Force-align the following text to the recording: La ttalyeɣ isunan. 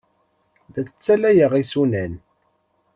La 0.73 0.81
ttalyeɣ 0.89 1.51
isunan. 1.61 2.13